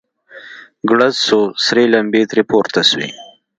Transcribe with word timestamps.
ګړز 0.89 1.15
سو 1.27 1.39
سرې 1.65 1.83
لمبې 1.93 2.21
ترې 2.29 2.43
پورته 2.49 2.81
سوې. 2.89 3.09